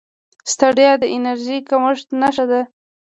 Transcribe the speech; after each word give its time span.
ستړیا 0.53 0.91
د 0.99 1.03
انرژۍ 1.15 1.59
کمښت 1.69 2.07
نښه 2.21 2.45
ده 2.51 2.61